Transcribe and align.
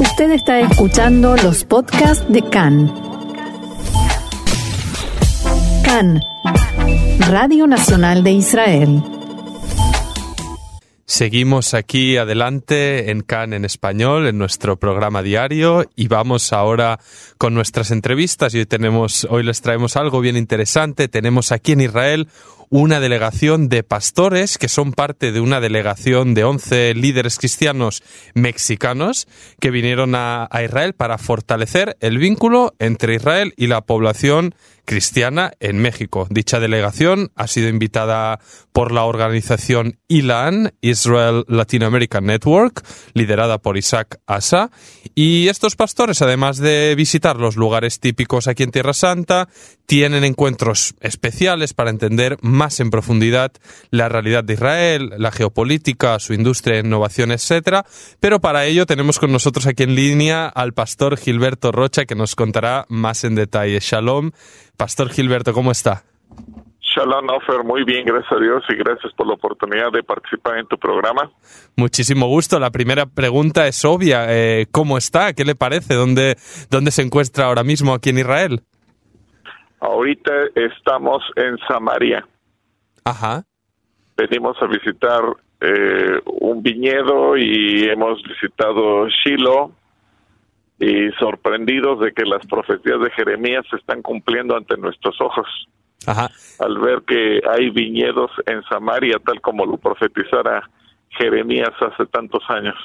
Usted 0.00 0.30
está 0.30 0.60
escuchando 0.60 1.36
los 1.36 1.64
podcasts 1.64 2.24
de 2.32 2.42
CAN. 2.42 2.92
CAN, 5.84 6.20
Radio 7.28 7.66
Nacional 7.66 8.22
de 8.22 8.30
Israel. 8.30 9.02
Seguimos 11.04 11.74
aquí 11.74 12.16
adelante 12.16 13.10
en 13.10 13.22
CAN 13.22 13.52
en 13.54 13.64
español, 13.64 14.28
en 14.28 14.38
nuestro 14.38 14.76
programa 14.76 15.22
diario, 15.22 15.84
y 15.96 16.06
vamos 16.06 16.52
ahora 16.52 17.00
con 17.36 17.54
nuestras 17.54 17.90
entrevistas. 17.90 18.54
Y 18.54 18.58
hoy 18.58 18.66
tenemos, 18.66 19.26
hoy 19.28 19.42
les 19.42 19.62
traemos 19.62 19.96
algo 19.96 20.20
bien 20.20 20.36
interesante. 20.36 21.08
Tenemos 21.08 21.50
aquí 21.50 21.72
en 21.72 21.80
Israel 21.80 22.28
una 22.70 23.00
delegación 23.00 23.68
de 23.68 23.82
pastores 23.82 24.58
que 24.58 24.68
son 24.68 24.92
parte 24.92 25.32
de 25.32 25.40
una 25.40 25.60
delegación 25.60 26.34
de 26.34 26.44
11 26.44 26.94
líderes 26.94 27.38
cristianos 27.38 28.02
mexicanos 28.34 29.26
que 29.60 29.70
vinieron 29.70 30.14
a, 30.14 30.48
Israel 30.62 30.94
para 30.94 31.18
fortalecer 31.18 31.96
el 32.00 32.18
vínculo 32.18 32.74
entre 32.78 33.14
Israel 33.14 33.54
y 33.56 33.68
la 33.68 33.80
población 33.82 34.54
cristiana 34.84 35.52
en 35.60 35.78
México. 35.78 36.26
Dicha 36.30 36.60
delegación 36.60 37.30
ha 37.36 37.46
sido 37.46 37.68
invitada 37.68 38.40
por 38.72 38.90
la 38.90 39.04
organización 39.04 39.98
ILAN, 40.08 40.72
Israel 40.80 41.44
Latin 41.46 41.82
American 41.82 42.24
Network, 42.24 42.82
liderada 43.12 43.58
por 43.58 43.76
Isaac 43.76 44.18
Asa. 44.26 44.70
Y 45.14 45.48
estos 45.48 45.76
pastores, 45.76 46.22
además 46.22 46.56
de 46.56 46.94
visitar 46.96 47.36
los 47.36 47.56
lugares 47.56 48.00
típicos 48.00 48.48
aquí 48.48 48.62
en 48.62 48.70
Tierra 48.70 48.94
Santa, 48.94 49.48
tienen 49.88 50.22
encuentros 50.22 50.94
especiales 51.00 51.72
para 51.72 51.88
entender 51.88 52.36
más 52.42 52.78
en 52.78 52.90
profundidad 52.90 53.52
la 53.90 54.10
realidad 54.10 54.44
de 54.44 54.52
Israel, 54.52 55.14
la 55.16 55.32
geopolítica, 55.32 56.18
su 56.18 56.34
industria, 56.34 56.80
innovación, 56.80 57.32
etc. 57.32 57.86
Pero 58.20 58.38
para 58.38 58.66
ello 58.66 58.84
tenemos 58.84 59.18
con 59.18 59.32
nosotros 59.32 59.66
aquí 59.66 59.84
en 59.84 59.94
línea 59.94 60.46
al 60.46 60.74
pastor 60.74 61.16
Gilberto 61.16 61.72
Rocha 61.72 62.04
que 62.04 62.14
nos 62.14 62.36
contará 62.36 62.84
más 62.90 63.24
en 63.24 63.34
detalle. 63.34 63.78
Shalom. 63.80 64.32
Pastor 64.76 65.08
Gilberto, 65.08 65.54
¿cómo 65.54 65.70
está? 65.70 66.04
Shalom, 66.82 67.26
Ofer, 67.30 67.64
muy 67.64 67.84
bien, 67.84 68.04
gracias 68.04 68.32
a 68.32 68.40
Dios 68.40 68.62
y 68.68 68.74
gracias 68.74 69.14
por 69.14 69.26
la 69.26 69.34
oportunidad 69.34 69.90
de 69.90 70.02
participar 70.02 70.58
en 70.58 70.66
tu 70.66 70.76
programa. 70.76 71.30
Muchísimo 71.76 72.26
gusto. 72.26 72.58
La 72.58 72.70
primera 72.70 73.06
pregunta 73.06 73.66
es 73.66 73.82
obvia. 73.86 74.26
Eh, 74.28 74.66
¿Cómo 74.70 74.98
está? 74.98 75.32
¿Qué 75.32 75.46
le 75.46 75.54
parece? 75.54 75.94
¿Dónde, 75.94 76.36
¿Dónde 76.68 76.90
se 76.90 77.00
encuentra 77.00 77.46
ahora 77.46 77.64
mismo 77.64 77.94
aquí 77.94 78.10
en 78.10 78.18
Israel? 78.18 78.62
Ahorita 79.80 80.32
estamos 80.54 81.22
en 81.36 81.56
Samaria. 81.68 82.26
Ajá. 83.04 83.44
Venimos 84.16 84.56
a 84.60 84.66
visitar 84.66 85.22
eh, 85.60 86.20
un 86.24 86.62
viñedo 86.62 87.36
y 87.36 87.84
hemos 87.84 88.22
visitado 88.22 89.08
Shiloh 89.08 89.72
y 90.80 91.10
sorprendidos 91.18 92.00
de 92.00 92.12
que 92.12 92.24
las 92.24 92.44
profecías 92.46 93.00
de 93.00 93.10
Jeremías 93.10 93.64
se 93.70 93.76
están 93.76 94.02
cumpliendo 94.02 94.56
ante 94.56 94.76
nuestros 94.76 95.20
ojos. 95.20 95.46
Ajá. 96.06 96.28
Al 96.60 96.78
ver 96.78 97.02
que 97.02 97.40
hay 97.48 97.70
viñedos 97.70 98.30
en 98.46 98.62
Samaria, 98.64 99.18
tal 99.24 99.40
como 99.40 99.66
lo 99.66 99.76
profetizara 99.76 100.68
Jeremías 101.10 101.70
hace 101.80 102.06
tantos 102.06 102.42
años. 102.48 102.76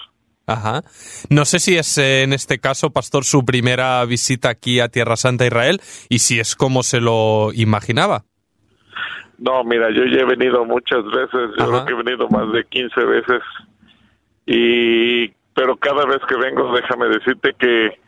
Ajá. 0.45 0.81
No 1.30 1.45
sé 1.45 1.59
si 1.59 1.77
es 1.77 1.97
eh, 1.97 2.23
en 2.23 2.33
este 2.33 2.59
caso, 2.59 2.91
pastor, 2.91 3.23
su 3.23 3.45
primera 3.45 4.03
visita 4.05 4.50
aquí 4.50 4.80
a 4.80 4.89
Tierra 4.89 5.16
Santa 5.16 5.45
Israel 5.45 5.80
y 6.09 6.19
si 6.19 6.39
es 6.39 6.55
como 6.55 6.83
se 6.83 7.00
lo 7.00 7.52
imaginaba. 7.53 8.25
No, 9.38 9.63
mira, 9.63 9.89
yo 9.91 10.05
ya 10.05 10.22
he 10.22 10.25
venido 10.25 10.63
muchas 10.66 11.03
veces, 11.05 11.52
yo 11.58 11.63
Ajá. 11.63 11.85
creo 11.85 11.85
que 11.85 11.94
he 11.94 12.03
venido 12.03 12.30
más 12.30 12.52
de 12.52 12.63
15 12.66 13.05
veces 13.05 13.41
y 14.45 15.30
pero 15.55 15.77
cada 15.77 16.05
vez 16.05 16.19
que 16.27 16.35
vengo 16.35 16.73
déjame 16.73 17.07
decirte 17.07 17.53
que 17.57 18.00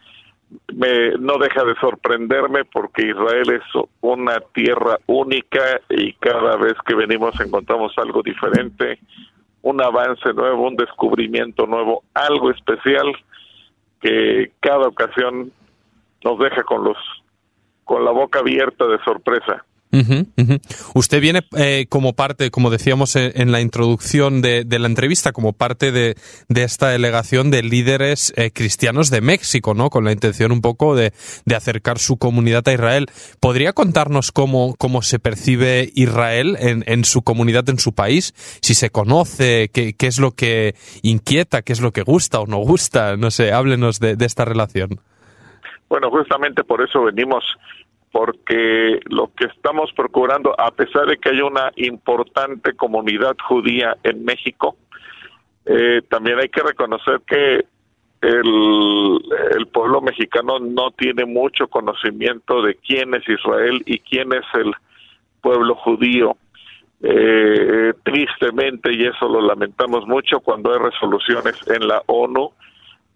me 0.74 1.12
no 1.20 1.38
deja 1.38 1.64
de 1.64 1.76
sorprenderme 1.76 2.66
porque 2.66 3.08
Israel 3.08 3.50
es 3.52 3.84
una 4.02 4.40
tierra 4.54 4.98
única 5.08 5.82
y 5.90 6.14
cada 6.14 6.58
vez 6.58 6.74
que 6.86 6.96
venimos 6.96 7.40
encontramos 7.40 7.94
algo 7.98 8.22
diferente, 8.22 9.00
un 9.66 9.82
avance 9.82 10.32
nuevo, 10.32 10.68
un 10.68 10.76
descubrimiento 10.76 11.66
nuevo, 11.66 12.04
algo 12.14 12.52
especial 12.52 13.12
que 14.00 14.52
cada 14.60 14.88
ocasión 14.88 15.52
nos 16.24 16.38
deja 16.38 16.62
con 16.62 16.84
los 16.84 16.98
con 17.84 18.06
la 18.06 18.12
boca 18.12 18.40
abierta 18.40 18.86
de 18.86 19.04
sorpresa. 19.04 19.66
Usted 20.94 21.22
viene 21.22 21.42
eh, 21.58 21.86
como 21.90 22.14
parte, 22.14 22.52
como 22.52 22.70
decíamos 22.70 23.16
en, 23.16 23.32
en 23.36 23.52
la 23.52 23.62
introducción 23.62 24.42
de, 24.42 24.66
la 24.70 24.88
entrevista, 24.88 25.32
como 25.32 25.54
parte 25.54 25.92
de, 25.92 26.16
esta 26.50 26.90
delegación 26.90 27.52
de 27.52 27.64
líderes 27.64 28.34
eh, 28.36 28.52
cristianos 28.52 29.10
de 29.10 29.22
México, 29.22 29.74
¿no? 29.74 29.90
Con 29.90 30.06
la 30.06 30.12
intención 30.12 30.52
un 30.52 30.62
poco 30.62 30.96
de, 30.96 31.14
acercar 31.56 32.00
su 32.00 32.18
comunidad 32.18 32.68
a 32.68 32.74
Israel. 32.74 33.08
¿Podría 33.40 33.72
contarnos 33.74 34.32
cómo, 34.32 34.76
cómo 34.78 35.02
se 35.02 35.20
percibe 35.20 35.90
Israel 35.96 36.58
en, 36.60 36.84
en 36.88 37.06
su 37.06 37.22
comunidad, 37.22 37.70
en 37.70 37.80
su 37.80 37.94
país? 37.94 38.34
Si 38.62 38.74
se 38.74 38.90
conoce, 38.90 39.70
qué, 39.74 39.96
es 40.00 40.20
lo 40.20 40.32
que 40.32 40.76
inquieta, 41.02 41.62
qué 41.62 41.74
es 41.74 41.82
lo 41.82 41.92
que 41.92 42.02
gusta 42.02 42.42
o 42.42 42.46
no 42.46 42.58
gusta. 42.58 43.16
No 43.16 43.32
sé, 43.32 43.54
háblenos 43.54 44.00
de 44.00 44.18
esta 44.20 44.44
relación. 44.44 45.00
Bueno, 45.88 46.10
justamente 46.10 46.64
por 46.64 46.82
eso 46.82 47.04
venimos, 47.04 47.44
porque 48.16 49.02
lo 49.10 49.30
que 49.36 49.44
estamos 49.44 49.92
procurando, 49.92 50.56
a 50.58 50.72
pesar 50.72 51.06
de 51.06 51.18
que 51.18 51.32
hay 51.32 51.42
una 51.42 51.74
importante 51.76 52.72
comunidad 52.72 53.36
judía 53.46 53.98
en 54.04 54.24
México, 54.24 54.78
eh, 55.66 56.02
también 56.08 56.40
hay 56.40 56.48
que 56.48 56.64
reconocer 56.64 57.20
que 57.28 57.66
el, 58.22 59.68
pueblo 59.74 60.00
mexicano 60.00 60.60
no 60.60 60.92
tiene 60.92 61.26
mucho 61.26 61.68
conocimiento 61.68 62.62
de 62.62 62.76
quién 62.76 63.14
es 63.16 63.28
Israel 63.28 63.84
y 63.86 64.00
quién 64.00 64.32
es 64.32 64.46
el 64.54 64.72
pueblo 65.42 65.76
judío. 65.76 66.38
Eh, 67.04 67.92
tristemente, 68.04 68.94
y 68.94 69.08
eso 69.08 69.28
lo 69.28 69.42
lamentamos 69.42 70.08
mucho, 70.08 70.40
cuando 70.40 70.72
hay 70.72 70.80
resoluciones 70.80 71.68
en 71.68 71.86
la 71.90 72.02
ONU, 72.06 72.54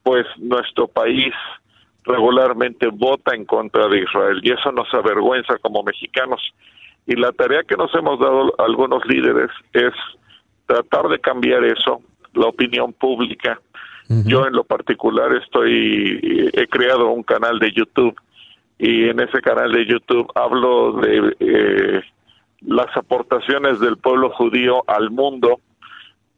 pues 0.03 0.25
nuestro 0.39 0.89
país 0.89 1.33
regularmente 2.09 2.87
vota 2.87 3.35
en 3.35 3.45
contra 3.45 3.87
de 3.87 3.99
Israel 3.99 4.39
y 4.43 4.51
eso 4.51 4.71
nos 4.71 4.91
avergüenza 4.93 5.57
como 5.59 5.83
mexicanos. 5.83 6.41
Y 7.05 7.15
la 7.15 7.31
tarea 7.31 7.63
que 7.63 7.77
nos 7.77 7.93
hemos 7.95 8.19
dado 8.19 8.53
algunos 8.57 9.05
líderes 9.05 9.49
es 9.73 9.93
tratar 10.65 11.07
de 11.07 11.19
cambiar 11.19 11.63
eso, 11.63 12.01
la 12.33 12.47
opinión 12.47 12.93
pública. 12.93 13.59
Yo 14.25 14.47
en 14.47 14.53
lo 14.53 14.63
particular 14.63 15.31
estoy, 15.35 16.49
he 16.53 16.67
creado 16.67 17.11
un 17.11 17.21
canal 17.21 17.59
de 17.59 17.71
YouTube 17.71 18.19
y 18.79 19.07
en 19.07 19.19
ese 19.19 19.39
canal 19.39 19.71
de 19.71 19.85
YouTube 19.85 20.31
hablo 20.33 20.93
de 20.93 21.35
eh, 21.39 22.01
las 22.61 22.97
aportaciones 22.97 23.79
del 23.79 23.97
pueblo 23.97 24.31
judío 24.31 24.83
al 24.87 25.11
mundo 25.11 25.59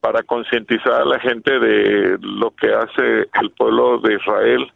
para 0.01 0.21
concientizar 0.23 1.01
a 1.01 1.05
la 1.05 1.19
gente 1.19 1.59
de 1.59 2.17
lo 2.19 2.51
que 2.51 2.73
hace 2.73 3.29
el 3.41 3.51
pueblo 3.51 3.99
de 3.99 4.15
Israel 4.15 4.69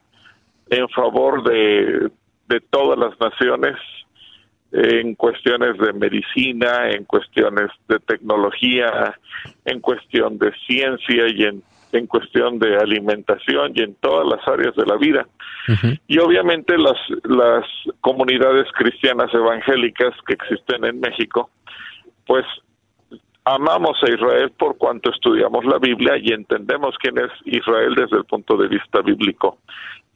en 0.70 0.90
favor 0.90 1.44
de, 1.44 2.10
de 2.48 2.60
todas 2.70 2.98
las 2.98 3.20
naciones 3.20 3.76
en 4.72 5.16
cuestiones 5.16 5.78
de 5.78 5.94
medicina, 5.94 6.90
en 6.90 7.06
cuestiones 7.06 7.70
de 7.88 8.00
tecnología, 8.00 9.18
en 9.64 9.80
cuestión 9.80 10.38
de 10.38 10.52
ciencia 10.68 11.28
y 11.34 11.44
en, 11.44 11.64
en 11.94 12.08
cuestión 12.08 12.60
de 12.60 12.76
alimentación 12.76 13.72
y 13.74 13.84
en 13.84 13.96
todas 13.96 14.28
las 14.28 14.46
áreas 14.48 14.76
de 14.76 14.86
la 14.86 14.98
vida. 14.98 15.28
Y 16.08 16.20
obviamente 16.20 16.78
las, 16.78 16.98
las 17.24 17.66
comunidades 18.02 18.68
cristianas 18.74 19.34
evangélicas 19.34 20.14
que 20.28 20.34
existen 20.34 20.84
en 20.86 21.00
México, 21.00 21.50
pues 22.28 22.46
amamos 23.46 23.98
a 24.04 24.12
Israel 24.12 24.52
por 24.58 24.78
cuanto 24.78 25.10
estudiamos 25.10 25.64
la 25.66 25.80
Biblia 25.80 26.18
y 26.18 26.34
entendemos 26.34 26.96
quién 27.00 27.18
es 27.18 27.32
Israel 27.46 27.96
desde 27.96 28.18
el 28.18 28.26
punto 28.26 28.58
de 28.58 28.68
vista 28.68 29.02
bíblico. 29.02 29.58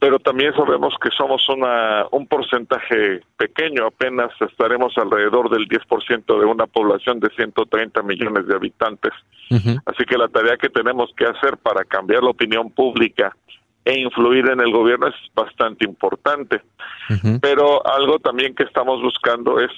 Pero 0.00 0.18
también 0.18 0.54
sabemos 0.54 0.94
que 1.02 1.10
somos 1.10 1.46
una, 1.50 2.06
un 2.10 2.26
porcentaje 2.26 3.20
pequeño, 3.36 3.86
apenas 3.86 4.30
estaremos 4.40 4.96
alrededor 4.96 5.50
del 5.50 5.68
10% 5.68 6.40
de 6.40 6.46
una 6.46 6.66
población 6.66 7.20
de 7.20 7.28
130 7.36 8.02
millones 8.02 8.46
de 8.46 8.54
habitantes. 8.54 9.12
Así 9.84 10.04
que 10.04 10.16
la 10.16 10.28
tarea 10.28 10.56
que 10.56 10.70
tenemos 10.70 11.10
que 11.16 11.26
hacer 11.26 11.58
para 11.58 11.84
cambiar 11.84 12.22
la 12.22 12.30
opinión 12.30 12.70
pública 12.70 13.36
e 13.84 13.98
influir 13.98 14.48
en 14.48 14.60
el 14.60 14.72
gobierno 14.72 15.08
es 15.08 15.14
bastante 15.34 15.84
importante. 15.84 16.62
Pero 17.42 17.86
algo 17.86 18.18
también 18.20 18.54
que 18.54 18.62
estamos 18.64 19.02
buscando 19.02 19.60
es 19.60 19.70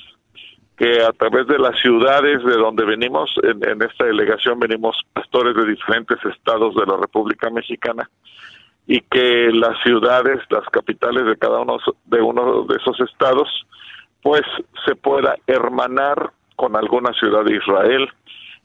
que 0.76 1.02
a 1.02 1.12
través 1.12 1.48
de 1.48 1.58
las 1.58 1.78
ciudades 1.80 2.44
de 2.44 2.54
donde 2.54 2.84
venimos, 2.84 3.30
en, 3.42 3.68
en, 3.68 3.82
esta 3.82 4.04
delegación 4.04 4.60
venimos 4.60 4.96
pastores 5.12 5.54
de 5.56 5.66
diferentes 5.66 6.18
estados 6.24 6.74
de 6.74 6.86
la 6.86 6.96
República 6.96 7.50
Mexicana, 7.50 8.08
y 8.86 9.00
que 9.00 9.50
las 9.52 9.80
ciudades, 9.82 10.40
las 10.50 10.64
capitales 10.70 11.24
de 11.26 11.36
cada 11.36 11.60
uno 11.60 11.78
de 12.06 12.20
uno 12.20 12.64
de 12.64 12.76
esos 12.76 13.00
estados, 13.00 13.48
pues 14.22 14.42
se 14.86 14.94
pueda 14.94 15.36
hermanar 15.46 16.32
con 16.56 16.76
alguna 16.76 17.12
ciudad 17.14 17.44
de 17.44 17.56
Israel. 17.56 18.08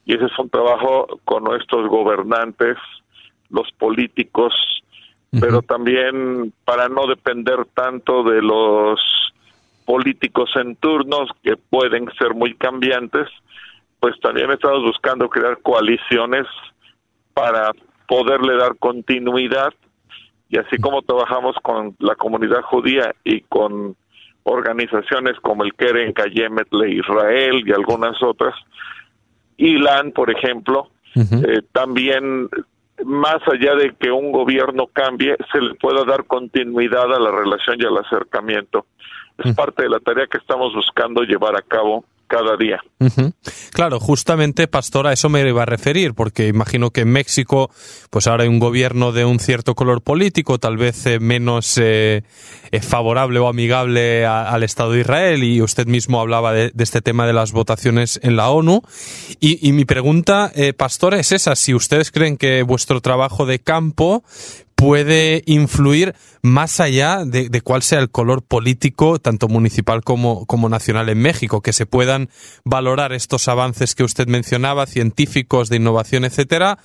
Y 0.06 0.16
ese 0.16 0.26
es 0.26 0.40
un 0.40 0.50
trabajo 0.50 1.20
con 1.26 1.44
nuestros 1.44 1.88
gobernantes, 1.90 2.78
los 3.50 3.72
políticos, 3.74 4.54
pero 5.40 5.62
también 5.62 6.54
para 6.66 6.88
no 6.90 7.06
depender 7.06 7.66
tanto 7.74 8.24
de 8.24 8.42
los 8.42 9.00
políticos 9.86 10.50
en 10.56 10.76
turnos 10.78 11.30
que 11.44 11.58
pueden 11.58 12.10
ser 12.18 12.34
muy 12.34 12.56
cambiantes, 12.56 13.28
pues 14.00 14.20
también 14.22 14.52
estamos 14.52 14.84
buscando 14.84 15.30
crear 15.30 15.60
coaliciones 15.62 16.46
para 17.34 17.72
poderle 18.08 18.56
dar 18.58 18.78
continuidad 18.78 19.74
y 20.50 20.58
así 20.58 20.78
como 20.78 21.02
trabajamos 21.02 21.56
con 21.62 21.96
la 22.00 22.16
comunidad 22.16 22.62
judía 22.62 23.14
y 23.24 23.42
con 23.42 23.96
organizaciones 24.44 25.38
como 25.42 25.64
el 25.64 25.74
Keren 25.74 26.14
Kayemet 26.14 26.72
Le 26.72 26.92
Israel 26.92 27.64
y 27.66 27.72
algunas 27.74 28.22
otras, 28.24 28.56
Ilan, 29.58 30.12
por 30.12 30.32
ejemplo, 30.32 30.90
eh, 31.16 31.62
también 31.74 32.48
más 33.04 33.40
allá 33.52 33.76
de 33.76 33.94
que 33.96 34.12
un 34.12 34.32
gobierno 34.32 34.88
cambie, 34.88 35.36
se 35.52 35.62
le 35.62 35.76
pueda 35.76 36.04
dar 36.06 36.26
continuidad 36.26 37.14
a 37.14 37.20
la 37.20 37.32
relación 37.32 37.78
y 37.80 37.86
al 37.86 37.98
acercamiento. 37.98 38.86
Es 39.38 39.56
parte 39.56 39.84
de 39.84 39.90
la 39.90 40.00
tarea 40.00 40.28
que 40.28 40.38
estamos 40.38 40.74
buscando 40.74 41.22
llevar 41.22 41.56
a 41.56 41.62
cabo 41.62 42.06
cada 42.28 42.58
día. 42.58 42.80
Claro, 43.72 44.00
justamente, 44.00 44.68
Pastor, 44.68 45.08
a 45.08 45.14
eso 45.14 45.30
me 45.30 45.48
iba 45.48 45.64
a 45.64 45.66
referir, 45.66 46.14
porque 46.14 46.48
imagino 46.48 46.92
que 46.92 47.02
en 47.02 47.10
México, 47.10 47.70
pues 48.10 48.28
ahora 48.28 48.44
hay 48.44 48.50
un 48.50 48.60
gobierno 48.60 49.12
de 49.12 49.26
un 49.26 49.40
cierto 49.40 49.76
color 49.76 50.02
político, 50.02 50.60
tal 50.60 50.78
vez 50.78 51.06
eh, 51.06 51.20
menos 51.20 51.78
eh, 51.78 52.24
eh, 52.72 52.82
favorable 52.82 53.40
o 53.40 53.48
amigable 53.48 54.26
al 54.26 54.64
Estado 54.64 54.92
de 54.92 55.02
Israel, 55.02 55.44
y 55.44 55.62
usted 55.62 55.88
mismo 55.88 56.20
hablaba 56.20 56.54
de, 56.54 56.72
este 56.78 57.02
tema 57.02 57.26
de 57.28 57.34
las 57.34 57.52
votaciones 57.52 58.20
en 58.24 58.36
la 58.36 58.50
ONU. 58.50 58.82
Y, 59.40 59.72
mi 59.72 59.86
pregunta, 59.86 60.52
Pastor, 60.78 61.14
es 61.14 61.32
esa, 61.32 61.56
si 61.56 61.74
ustedes 61.74 62.12
creen 62.12 62.38
que 62.38 62.64
vuestro 62.64 63.02
trabajo 63.02 63.46
de 63.46 63.60
campo 63.60 64.24
puede 64.78 65.42
influir 65.48 66.14
más 66.44 66.80
allá 66.80 67.26
de, 67.26 67.50
cuál 67.62 67.82
sea 67.82 68.00
el 68.00 68.12
color 68.12 68.44
político, 68.44 69.18
tanto 69.18 69.48
municipal 69.48 70.04
como, 70.04 70.46
como 70.46 70.70
nacional 70.70 71.10
en 71.10 71.18
México, 71.18 71.62
que 71.62 71.74
se 71.74 71.88
puedan 71.88 72.30
valorar 72.64 73.12
estos 73.12 73.48
avances 73.48 73.96
que 73.96 74.04
usted 74.04 74.28
mencionaba, 74.28 74.86
científicos, 74.86 75.70
de 75.70 75.78
innovación, 75.78 76.26
etcétera, 76.26 76.78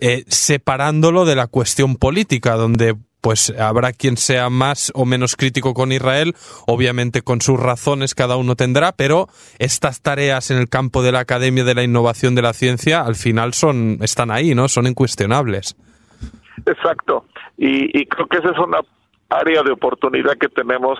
eh, 0.00 0.24
separándolo 0.26 1.26
de 1.26 1.36
la 1.36 1.48
cuestión 1.48 1.96
política, 1.96 2.54
donde 2.54 2.96
pues 3.20 3.52
habrá 3.58 3.92
quien 3.92 4.16
sea 4.16 4.48
más 4.48 4.90
o 4.94 5.04
menos 5.04 5.36
crítico 5.36 5.74
con 5.74 5.92
Israel, 5.92 6.34
obviamente 6.66 7.20
con 7.20 7.42
sus 7.42 7.60
razones 7.60 8.14
cada 8.14 8.36
uno 8.36 8.56
tendrá, 8.56 8.92
pero 8.92 9.28
estas 9.58 10.00
tareas 10.00 10.50
en 10.50 10.56
el 10.56 10.70
campo 10.70 11.02
de 11.02 11.12
la 11.12 11.20
academia, 11.20 11.62
de 11.62 11.74
la 11.74 11.84
innovación, 11.84 12.34
de 12.34 12.42
la 12.42 12.54
ciencia, 12.54 13.02
al 13.02 13.16
final 13.16 13.52
son, 13.52 13.98
están 14.00 14.30
ahí, 14.30 14.54
¿no? 14.54 14.66
Son 14.66 14.86
incuestionables. 14.86 15.76
Exacto. 16.66 17.26
Y, 17.56 18.06
creo 18.06 18.26
que 18.26 18.38
esa 18.38 18.50
es 18.50 18.58
una 18.58 18.80
área 19.28 19.62
de 19.62 19.72
oportunidad 19.72 20.36
que 20.36 20.48
tenemos 20.48 20.98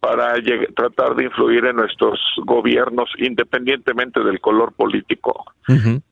para 0.00 0.34
tratar 0.74 1.16
de 1.16 1.24
influir 1.24 1.64
en 1.64 1.76
nuestros 1.76 2.20
gobiernos 2.44 3.10
independientemente 3.18 4.20
del 4.20 4.40
color 4.40 4.72
político. 4.72 5.44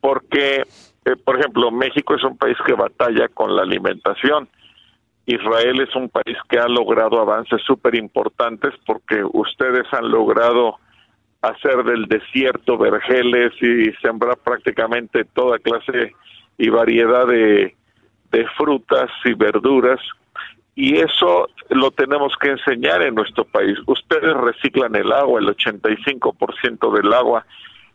Porque, 0.00 0.62
eh, 1.04 1.16
por 1.24 1.38
ejemplo, 1.38 1.70
México 1.70 2.14
es 2.14 2.24
un 2.24 2.36
país 2.36 2.56
que 2.66 2.72
batalla 2.72 3.28
con 3.28 3.54
la 3.54 3.62
alimentación. 3.62 4.48
Israel 5.26 5.80
es 5.80 5.94
un 5.94 6.08
país 6.08 6.36
que 6.48 6.58
ha 6.58 6.68
logrado 6.68 7.20
avances 7.20 7.62
súper 7.62 7.94
importantes 7.94 8.74
porque 8.84 9.22
ustedes 9.32 9.86
han 9.92 10.10
logrado 10.10 10.76
hacer 11.40 11.84
del 11.84 12.06
desierto 12.06 12.76
vergeles 12.78 13.52
y 13.60 13.92
sembrar 14.02 14.38
prácticamente 14.38 15.24
toda 15.24 15.58
clase 15.58 16.12
y 16.58 16.68
variedad 16.68 17.26
de, 17.26 17.74
de 18.34 18.46
frutas 18.56 19.10
y 19.24 19.32
verduras 19.32 20.00
y 20.74 20.96
eso 20.96 21.48
lo 21.70 21.92
tenemos 21.92 22.32
que 22.40 22.50
enseñar 22.50 23.00
en 23.02 23.14
nuestro 23.14 23.44
país. 23.44 23.78
Ustedes 23.86 24.34
reciclan 24.34 24.96
el 24.96 25.12
agua, 25.12 25.38
el 25.38 25.46
85% 25.46 26.92
del 26.92 27.12
agua, 27.12 27.46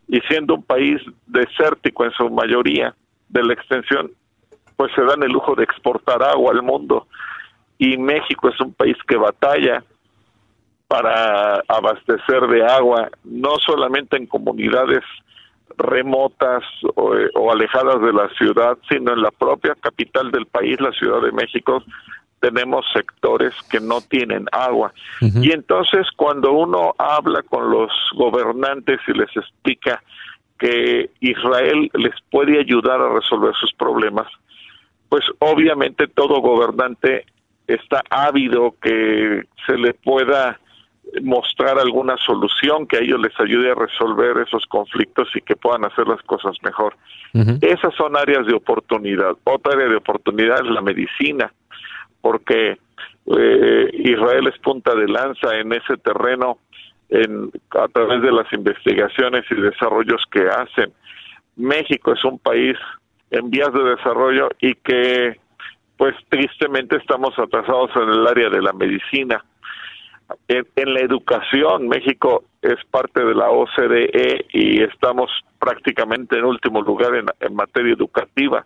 y 0.07 0.21
siendo 0.21 0.55
un 0.55 0.63
país 0.63 1.01
desértico 1.27 2.05
en 2.05 2.11
su 2.11 2.29
mayoría 2.29 2.95
de 3.27 3.43
la 3.43 3.53
extensión, 3.53 4.11
pues 4.77 4.93
se 4.95 5.03
dan 5.03 5.21
el 5.23 5.31
lujo 5.31 5.55
de 5.55 5.65
exportar 5.65 6.23
agua 6.23 6.53
al 6.53 6.63
mundo. 6.63 7.07
Y 7.77 7.97
México 7.97 8.47
es 8.47 8.59
un 8.61 8.73
país 8.73 8.95
que 9.05 9.17
batalla 9.17 9.83
para 10.87 11.61
abastecer 11.67 12.47
de 12.47 12.65
agua, 12.65 13.09
no 13.25 13.57
solamente 13.57 14.15
en 14.15 14.25
comunidades 14.25 15.03
remotas 15.77 16.63
o, 16.95 17.51
alejadas 17.51 18.01
de 18.01 18.13
la 18.13 18.29
ciudad, 18.37 18.77
sino 18.89 19.13
en 19.13 19.21
la 19.21 19.31
propia 19.31 19.75
capital 19.75 20.31
del 20.31 20.45
país, 20.45 20.79
la 20.79 20.91
Ciudad 20.91 21.21
de 21.21 21.31
México, 21.31 21.83
tenemos 22.39 22.85
sectores 22.93 23.53
que 23.69 23.79
no 23.79 23.99
tienen 24.01 24.45
agua. 24.51 24.93
Y 25.19 25.51
entonces 25.51 26.07
cuando 26.15 26.53
uno 26.53 26.93
habla 26.97 27.43
con 27.43 27.69
los 27.69 27.91
gobernantes 28.15 28.99
y 29.07 29.13
les 29.13 29.35
explica 29.35 30.01
que 30.57 31.09
Israel 31.19 31.89
les 31.93 32.15
puede 32.31 32.59
ayudar 32.59 33.01
a 33.01 33.13
resolver 33.13 33.53
sus 33.55 33.73
problemas, 33.73 34.27
pues 35.09 35.25
obviamente 35.39 36.07
todo 36.07 36.41
gobernante 36.41 37.25
está 37.67 38.03
ávido 38.09 38.75
que 38.81 39.43
se 39.65 39.77
le 39.77 39.93
pueda 39.93 40.59
mostrar 41.21 41.79
alguna 41.79 42.15
solución 42.17 42.87
que 42.87 42.97
a 42.97 43.01
ellos 43.01 43.19
les 43.19 43.37
ayude 43.39 43.71
a 43.71 43.75
resolver 43.75 44.37
esos 44.45 44.65
conflictos 44.67 45.29
y 45.35 45.41
que 45.41 45.55
puedan 45.55 45.85
hacer 45.85 46.07
las 46.07 46.21
cosas 46.23 46.55
mejor. 46.63 46.95
Esas 47.61 47.93
son 47.95 48.17
áreas 48.17 48.45
de 48.47 48.55
oportunidad. 48.55 49.33
Otra 49.43 49.73
área 49.73 49.87
de 49.87 49.95
oportunidad 49.97 50.65
es 50.65 50.71
la 50.71 50.81
medicina, 50.81 51.53
porque 52.21 52.77
eh, 53.37 53.89
Israel 53.93 54.47
es 54.47 54.59
punta 54.59 54.95
de 54.95 55.07
lanza 55.07 55.55
en 55.55 55.73
ese 55.73 55.97
terreno 55.97 56.57
en, 57.09 57.51
a 57.71 57.87
través 57.87 58.21
de 58.21 58.31
las 58.31 58.51
investigaciones 58.53 59.45
y 59.51 59.55
desarrollos 59.55 60.23
que 60.31 60.47
hacen. 60.47 60.91
México 61.55 62.13
es 62.13 62.23
un 62.23 62.39
país 62.39 62.77
en 63.31 63.49
vías 63.49 63.73
de 63.73 63.83
desarrollo 63.83 64.49
y 64.59 64.75
que 64.75 65.39
pues 65.97 66.15
tristemente 66.29 66.97
estamos 66.97 67.37
atrasados 67.37 67.91
en 67.95 68.09
el 68.09 68.25
área 68.25 68.49
de 68.49 68.61
la 68.61 68.73
medicina 68.73 69.43
en, 70.47 70.93
la 70.93 70.99
educación, 71.01 71.87
México 71.87 72.43
es 72.61 72.77
parte 72.91 73.23
de 73.23 73.33
la 73.33 73.49
OCDE 73.49 74.45
y 74.51 74.81
estamos 74.83 75.31
prácticamente 75.59 76.37
en 76.37 76.45
último 76.45 76.81
lugar 76.81 77.11
en, 77.15 77.55
materia 77.55 77.93
educativa. 77.93 78.65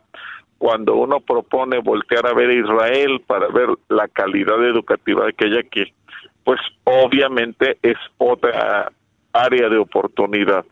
Cuando 0.58 0.96
uno 0.96 1.20
propone 1.20 1.80
voltear 1.80 2.26
a 2.28 2.34
ver 2.34 2.50
a 2.50 2.54
Israel 2.54 3.22
para 3.26 3.48
ver 3.48 3.70
la 3.90 4.08
calidad 4.08 4.64
educativa 4.66 5.32
que 5.34 5.46
hay 5.46 5.58
aquí, 5.58 5.94
pues 6.44 6.60
obviamente 6.84 7.78
es 7.82 7.98
otra 8.18 8.92
área 9.34 9.70
de 9.70 9.78
oportunidad. 9.78 10.66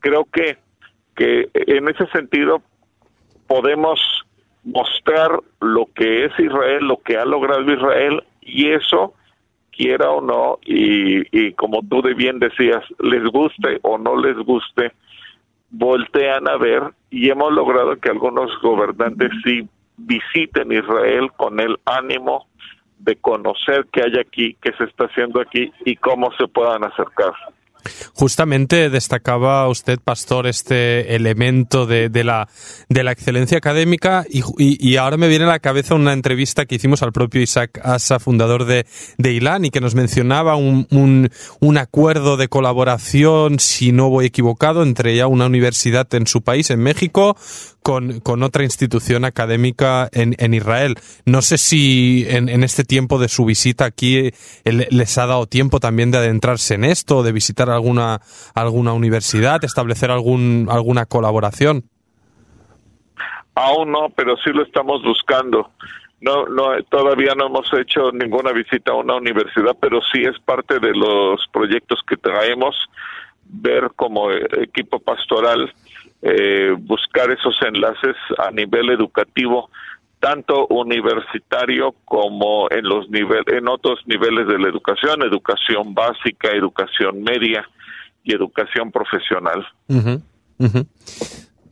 Creo 0.00 0.26
que, 0.32 0.58
que 1.14 1.48
en 1.54 1.88
ese 1.88 2.06
sentido 2.08 2.60
podemos 3.46 4.00
mostrar 4.64 5.30
lo 5.60 5.86
que 5.94 6.24
es 6.24 6.32
Israel, 6.38 6.86
lo 6.86 6.98
que 6.98 7.16
ha 7.16 7.24
logrado 7.24 7.72
Israel, 7.72 8.22
y 8.40 8.70
eso 8.70 9.14
quiera 9.80 10.10
o 10.10 10.20
no, 10.20 10.58
y, 10.66 11.52
como 11.52 11.80
tú 11.88 12.02
de 12.02 12.12
bien 12.12 12.38
decías, 12.38 12.84
les 12.98 13.24
guste 13.24 13.78
o 13.80 13.96
no 13.96 14.14
les 14.14 14.36
guste, 14.36 14.92
voltean 15.70 16.46
a 16.48 16.58
ver 16.58 16.82
y 17.08 17.30
hemos 17.30 17.50
logrado 17.52 17.96
que 17.96 18.10
algunos 18.10 18.50
gobernantes 18.60 19.30
sí 19.42 19.66
visiten 19.96 20.70
Israel 20.70 21.30
con 21.36 21.60
el 21.60 21.78
ánimo 21.86 22.46
de 22.98 23.16
conocer 23.16 23.86
qué 23.90 24.02
hay 24.02 24.18
aquí, 24.18 24.56
qué 24.60 24.72
se 24.76 24.84
está 24.84 25.06
haciendo 25.06 25.40
aquí 25.40 25.72
y 25.86 25.96
cómo 25.96 26.30
se 26.38 26.46
puedan 26.46 26.84
acercar. 26.84 27.32
Justamente 28.14 28.90
destacaba 28.90 29.68
usted, 29.68 29.98
Pastor, 29.98 30.46
este 30.46 31.14
elemento 31.14 31.86
de, 31.86 32.08
la, 32.24 32.48
de 32.88 33.04
la 33.04 33.12
excelencia 33.12 33.58
académica 33.58 34.24
y, 34.28 34.96
ahora 34.96 35.16
me 35.16 35.28
viene 35.28 35.44
a 35.44 35.48
la 35.48 35.58
cabeza 35.58 35.94
una 35.94 36.12
entrevista 36.12 36.66
que 36.66 36.74
hicimos 36.74 37.02
al 37.02 37.12
propio 37.12 37.40
Isaac 37.40 37.80
Asa, 37.82 38.18
fundador 38.18 38.64
de, 38.64 38.86
de 39.18 39.32
ILAN, 39.32 39.64
y 39.64 39.70
que 39.70 39.80
nos 39.80 39.94
mencionaba 39.94 40.56
un, 40.56 40.86
un, 40.90 41.78
acuerdo 41.78 42.36
de 42.36 42.48
colaboración, 42.48 43.58
si 43.58 43.92
no 43.92 44.10
voy 44.10 44.26
equivocado, 44.26 44.82
entre 44.82 45.16
ya 45.16 45.26
una 45.26 45.46
universidad 45.46 46.12
en 46.14 46.26
su 46.26 46.42
país, 46.42 46.70
en 46.70 46.80
México, 46.80 47.36
con, 47.82 48.20
con 48.20 48.42
otra 48.42 48.64
institución 48.64 49.24
académica 49.24 50.08
en, 50.12 50.34
en 50.38 50.54
Israel. 50.54 50.96
No 51.24 51.42
sé 51.42 51.58
si 51.58 52.24
en, 52.28 52.48
en, 52.48 52.62
este 52.62 52.84
tiempo 52.84 53.18
de 53.18 53.28
su 53.28 53.44
visita 53.44 53.84
aquí 53.84 54.30
les 54.64 55.18
ha 55.18 55.26
dado 55.26 55.46
tiempo 55.46 55.80
también 55.80 56.10
de 56.10 56.18
adentrarse 56.18 56.74
en 56.74 56.84
esto, 56.84 57.22
de 57.22 57.32
visitar 57.32 57.70
alguna, 57.70 58.20
alguna 58.54 58.92
universidad, 58.92 59.64
establecer 59.64 60.10
algún, 60.10 60.68
alguna 60.70 61.06
colaboración. 61.06 61.84
Aún 63.54 63.92
no, 63.92 64.08
pero 64.14 64.36
sí 64.36 64.50
lo 64.50 64.62
estamos 64.62 65.02
buscando. 65.02 65.70
No, 66.20 66.46
no, 66.46 66.82
todavía 66.90 67.34
no 67.34 67.46
hemos 67.46 67.72
hecho 67.72 68.12
ninguna 68.12 68.52
visita 68.52 68.92
a 68.92 68.96
una 68.96 69.16
universidad, 69.16 69.76
pero 69.80 70.00
sí 70.12 70.22
es 70.22 70.38
parte 70.40 70.78
de 70.78 70.92
los 70.94 71.46
proyectos 71.50 72.00
que 72.06 72.16
traemos 72.16 72.76
ver 73.52 73.90
como 73.96 74.30
equipo 74.30 75.00
pastoral 75.00 75.72
eh, 76.22 76.74
buscar 76.78 77.30
esos 77.30 77.56
enlaces 77.66 78.16
a 78.38 78.50
nivel 78.50 78.90
educativo 78.90 79.70
tanto 80.20 80.66
universitario 80.66 81.94
como 82.04 82.68
en 82.70 82.84
los 82.84 83.08
niveles 83.08 83.46
en 83.48 83.66
otros 83.68 84.00
niveles 84.06 84.46
de 84.46 84.58
la 84.58 84.68
educación, 84.68 85.22
educación 85.22 85.94
básica, 85.94 86.50
educación 86.50 87.22
media 87.22 87.66
y 88.22 88.34
educación 88.34 88.92
profesional. 88.92 89.66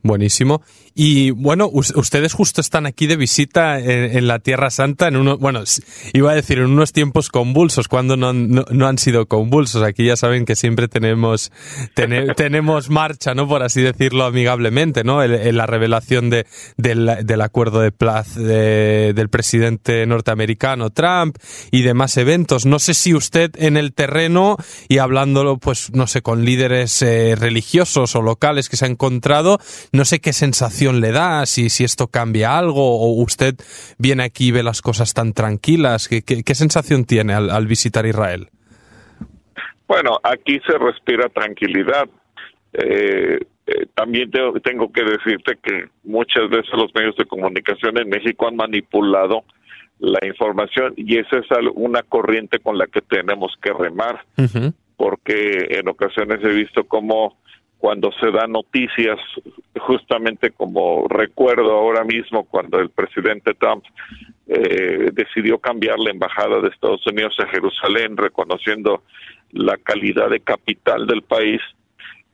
Buenísimo. 0.01 0.61
Y 0.95 1.31
bueno, 1.31 1.69
ustedes 1.71 2.33
justo 2.33 2.59
están 2.59 2.85
aquí 2.85 3.07
de 3.07 3.15
visita 3.15 3.79
en, 3.79 4.27
la 4.27 4.39
Tierra 4.39 4.69
Santa, 4.69 5.07
en 5.07 5.15
uno, 5.15 5.37
bueno, 5.37 5.63
iba 6.11 6.31
a 6.31 6.35
decir 6.35 6.57
en 6.57 6.65
unos 6.65 6.91
tiempos 6.91 7.29
convulsos, 7.29 7.87
cuando 7.87 8.17
no, 8.17 8.33
no, 8.33 8.87
han 8.87 8.97
sido 8.97 9.27
convulsos. 9.27 9.81
Aquí 9.81 10.05
ya 10.05 10.17
saben 10.17 10.43
que 10.43 10.57
siempre 10.57 10.89
tenemos, 10.89 11.51
tenemos 12.35 12.89
marcha, 12.89 13.33
¿no? 13.33 13.47
Por 13.47 13.63
así 13.63 13.81
decirlo 13.81 14.25
amigablemente, 14.25 15.03
¿no? 15.03 15.23
En, 15.23 15.55
la 15.55 15.65
revelación 15.65 16.29
de, 16.29 16.45
del, 16.75 17.41
acuerdo 17.41 17.79
de 17.79 17.91
paz 17.91 18.35
del 18.35 19.29
presidente 19.29 20.05
norteamericano 20.05 20.89
Trump 20.89 21.37
y 21.71 21.81
demás 21.81 22.17
eventos. 22.17 22.65
No 22.65 22.79
sé 22.79 22.93
si 22.93 23.13
usted 23.13 23.51
en 23.55 23.77
el 23.77 23.93
terreno 23.93 24.57
y 24.87 24.97
hablándolo, 24.97 25.59
pues, 25.59 25.91
no 25.93 26.07
sé, 26.07 26.21
con 26.21 26.43
líderes 26.43 27.01
eh, 27.01 27.35
religiosos 27.37 28.15
o 28.15 28.21
locales 28.21 28.69
que 28.69 28.77
se 28.77 28.85
ha 28.85 28.89
encontrado, 28.89 29.59
no 29.91 30.05
sé 30.05 30.19
qué 30.19 30.33
sensación 30.33 31.01
le 31.01 31.11
da, 31.11 31.45
si, 31.45 31.69
si 31.69 31.83
esto 31.83 32.07
cambia 32.07 32.57
algo, 32.57 33.01
o 33.01 33.21
usted 33.21 33.55
viene 33.97 34.23
aquí 34.23 34.47
y 34.49 34.51
ve 34.51 34.63
las 34.63 34.81
cosas 34.81 35.13
tan 35.13 35.33
tranquilas. 35.33 36.07
¿Qué, 36.07 36.21
qué, 36.23 36.55
sensación 36.55 37.05
tiene 37.05 37.33
al, 37.33 37.67
visitar 37.67 38.05
Israel? 38.05 38.49
Bueno, 39.87 40.19
aquí 40.23 40.59
se 40.67 40.77
respira 40.77 41.29
tranquilidad. 41.29 42.07
Eh, 42.73 43.39
eh, 43.65 43.85
también 43.95 44.29
tengo, 44.29 44.59
tengo, 44.59 44.91
que 44.91 45.03
decirte 45.03 45.57
que 45.61 45.89
muchas 46.03 46.49
veces 46.49 46.71
los 46.73 46.93
medios 46.93 47.15
de 47.15 47.25
comunicación 47.25 47.97
en 47.97 48.09
México 48.09 48.47
han 48.47 48.55
manipulado 48.55 49.43
la 49.99 50.19
información 50.25 50.93
y 50.95 51.17
esa 51.17 51.39
es 51.39 51.45
una 51.75 52.03
corriente 52.03 52.59
con 52.59 52.77
la 52.77 52.87
que 52.87 53.01
tenemos 53.01 53.53
que 53.61 53.73
remar, 53.73 54.23
porque 54.95 55.67
en 55.71 55.89
ocasiones 55.89 56.39
he 56.43 56.53
visto 56.53 56.85
cómo 56.85 57.37
cuando 57.79 58.11
se 58.11 58.29
dan 58.29 58.51
noticias, 58.51 59.17
justamente 59.79 60.51
como 60.51 61.07
recuerdo 61.07 61.71
ahora 61.71 62.03
mismo 62.03 62.43
cuando 62.43 62.77
el 62.77 62.89
presidente 62.89 63.53
Trump 63.53 63.85
eh, 64.47 65.09
decidió 65.13 65.57
cambiar 65.59 65.97
la 65.97 66.11
embajada 66.11 66.59
de 66.59 66.67
Estados 66.67 67.07
Unidos 67.07 67.35
a 67.39 67.47
Jerusalén, 67.47 68.17
reconociendo 68.17 69.03
la 69.51 69.77
calidad 69.77 70.29
de 70.29 70.41
capital 70.41 71.07
del 71.07 71.21
país 71.21 71.61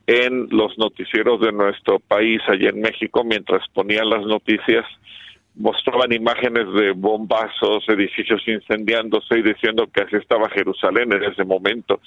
en 0.08 0.48
los 0.50 0.76
noticieros 0.78 1.40
de 1.40 1.52
nuestro 1.52 2.00
país 2.00 2.40
allá 2.48 2.70
en 2.70 2.80
México, 2.80 3.22
mientras 3.24 3.62
ponían 3.72 4.10
las 4.10 4.26
noticias, 4.26 4.84
mostraban 5.54 6.12
imágenes 6.12 6.72
de 6.74 6.90
bombazos, 6.90 7.88
edificios 7.88 8.42
incendiándose 8.48 9.38
y 9.38 9.42
diciendo 9.42 9.86
que 9.92 10.02
así 10.02 10.16
estaba 10.16 10.50
Jerusalén 10.50 11.12
en 11.12 11.22
ese 11.22 11.44
momento. 11.44 12.00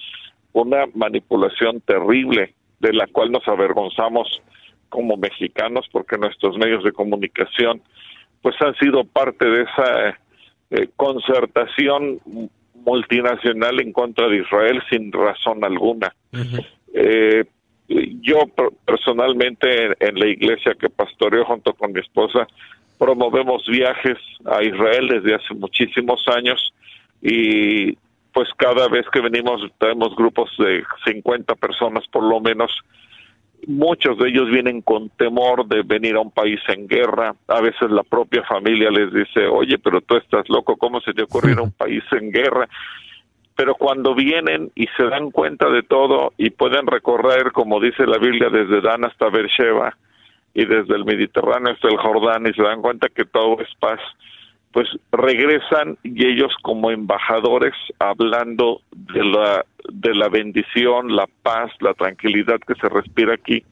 Una 0.51 0.85
manipulación 0.93 1.79
terrible 1.81 2.53
de 2.79 2.93
la 2.93 3.07
cual 3.07 3.31
nos 3.31 3.47
avergonzamos 3.47 4.41
como 4.89 5.17
mexicanos 5.17 5.87
porque 5.91 6.17
nuestros 6.17 6.57
medios 6.57 6.83
de 6.83 6.91
comunicación 6.91 7.81
pues 8.41 8.55
han 8.61 8.75
sido 8.75 9.03
parte 9.03 9.45
de 9.45 9.63
esa 9.63 10.09
eh, 10.71 10.87
concertación 10.95 12.19
multinacional 12.85 13.79
en 13.81 13.91
contra 13.91 14.27
de 14.27 14.37
Israel 14.37 14.81
sin 14.89 15.11
razón 15.11 15.63
alguna. 15.63 16.13
eh, 16.93 17.45
yo 18.21 18.41
personalmente 18.85 19.95
en, 19.99 20.19
la 20.19 20.27
iglesia 20.27 20.75
que 20.79 20.89
pastoreo 20.89 21.43
junto 21.45 21.73
con 21.73 21.91
mi 21.91 21.99
esposa 21.99 22.47
promovemos 22.99 23.65
viajes 23.67 24.17
a 24.45 24.61
Israel 24.63 25.07
desde 25.07 25.35
hace 25.35 25.53
muchísimos 25.55 26.23
años 26.27 26.73
y 27.21 27.97
pues 28.33 28.49
cada 28.57 28.87
vez 28.87 29.05
que 29.11 29.21
venimos 29.21 29.61
tenemos 29.77 30.15
grupos 30.15 30.49
de 30.57 30.83
50 31.05 31.55
personas 31.55 32.07
por 32.07 32.23
lo 32.23 32.39
menos. 32.39 32.71
Muchos 33.67 34.17
de 34.17 34.29
ellos 34.29 34.49
vienen 34.49 34.81
con 34.81 35.09
temor 35.09 35.67
de 35.67 35.83
venir 35.83 36.15
a 36.15 36.21
un 36.21 36.31
país 36.31 36.61
en 36.69 36.87
guerra. 36.87 37.35
A 37.47 37.59
veces 37.59 37.91
la 37.91 38.03
propia 38.03 38.41
familia 38.43 38.89
les 38.89 39.11
dice, 39.11 39.47
oye, 39.47 39.77
pero 39.77 39.99
tú 39.99 40.15
estás 40.15 40.47
loco, 40.47 40.77
¿cómo 40.77 41.01
se 41.01 41.13
te 41.13 41.23
ocurre 41.23 41.51
ir 41.51 41.59
a 41.59 41.63
un 41.63 41.71
país 41.77 42.03
en 42.11 42.31
guerra? 42.31 42.69
Pero 43.55 43.75
cuando 43.75 44.15
vienen 44.15 44.71
y 44.75 44.87
se 44.95 45.03
dan 45.03 45.31
cuenta 45.31 45.69
de 45.69 45.83
todo 45.83 46.31
y 46.37 46.51
pueden 46.51 46.87
recorrer, 46.87 47.51
como 47.51 47.81
dice 47.81 48.07
la 48.07 48.17
Biblia, 48.17 48.49
desde 48.49 48.79
Dan 48.79 49.03
hasta 49.03 49.29
Beersheba 49.29 49.97
y 50.53 50.65
desde 50.65 50.95
el 50.95 51.03
Mediterráneo 51.03 51.73
hasta 51.73 51.89
el 51.89 51.97
Jordán 51.97 52.47
y 52.47 52.53
se 52.53 52.63
dan 52.63 52.81
cuenta 52.81 53.09
que 53.09 53.25
todo 53.25 53.59
es 53.59 53.67
paz, 53.77 53.99
pues 54.71 54.87
regresan 55.11 55.97
y 56.03 56.25
ellos 56.25 56.53
como 56.61 56.91
embajadores 56.91 57.73
hablando 57.99 58.81
de 58.91 59.23
la 59.23 59.65
de 59.91 60.13
la 60.13 60.29
bendición, 60.29 61.15
la 61.15 61.27
paz, 61.41 61.71
la 61.79 61.93
tranquilidad 61.93 62.59
que 62.59 62.75
se 62.75 62.89
respira 62.89 63.33
aquí, 63.33 63.63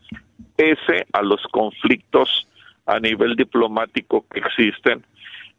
ese 0.57 1.05
a 1.13 1.21
los 1.21 1.41
conflictos 1.51 2.47
a 2.85 2.99
nivel 2.99 3.35
diplomático 3.35 4.25
que 4.31 4.39
existen 4.39 5.03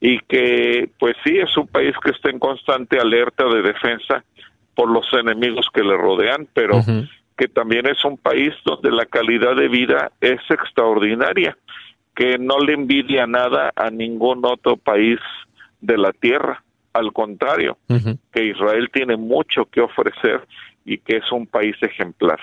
y 0.01 0.19
que 0.21 0.91
pues 0.99 1.17
sí 1.25 1.39
es 1.39 1.57
un 1.57 1.69
país 1.69 1.95
que 2.03 2.11
está 2.11 2.31
en 2.31 2.39
constante 2.39 2.99
alerta 2.99 3.45
de 3.45 3.63
defensa 3.63 4.25
por 4.75 4.91
los 4.91 5.07
enemigos 5.13 5.69
que 5.73 5.83
le 5.83 5.97
rodean, 5.97 6.49
pero 6.55 6.81
que 7.37 7.49
también 7.49 7.87
es 7.87 8.05
un 8.05 8.17
país 8.17 8.53
donde 8.65 8.91
la 8.91 9.07
calidad 9.07 9.57
de 9.57 9.69
vida 9.69 10.11
es 10.21 10.41
extraordinaria 10.51 11.57
que 12.19 12.37
no 12.37 12.59
le 12.59 12.73
envidia 12.73 13.29
nada 13.29 13.73
a 13.77 13.91
ningún 13.91 14.45
otro 14.45 14.77
país 14.77 15.21
de 15.81 15.97
la 15.97 16.11
tierra. 16.11 16.65
Al 16.93 17.13
contrario, 17.13 17.79
que 18.33 18.45
Israel 18.45 18.91
tiene 18.93 19.17
mucho 19.17 19.67
que 19.67 19.81
ofrecer 19.81 20.41
y 20.85 20.99
que 20.99 21.19
es 21.19 21.31
un 21.31 21.47
país 21.47 21.77
ejemplar. 21.81 22.41